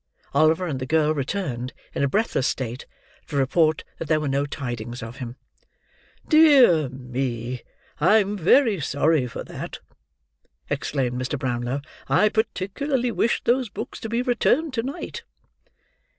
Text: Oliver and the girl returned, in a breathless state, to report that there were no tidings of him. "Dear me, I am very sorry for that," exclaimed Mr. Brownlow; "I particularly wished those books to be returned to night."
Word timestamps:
Oliver 0.33 0.65
and 0.65 0.79
the 0.79 0.87
girl 0.87 1.13
returned, 1.13 1.73
in 1.93 2.03
a 2.03 2.07
breathless 2.07 2.47
state, 2.47 2.87
to 3.27 3.35
report 3.37 3.83
that 3.99 4.07
there 4.07 4.19
were 4.19 4.27
no 4.27 4.47
tidings 4.47 5.03
of 5.03 5.17
him. 5.17 5.35
"Dear 6.27 6.89
me, 6.89 7.61
I 7.99 8.17
am 8.17 8.35
very 8.35 8.79
sorry 8.79 9.27
for 9.27 9.43
that," 9.43 9.77
exclaimed 10.71 11.21
Mr. 11.21 11.37
Brownlow; 11.37 11.81
"I 12.09 12.29
particularly 12.29 13.11
wished 13.11 13.45
those 13.45 13.69
books 13.69 13.99
to 13.99 14.09
be 14.09 14.23
returned 14.23 14.73
to 14.73 14.81
night." 14.81 15.21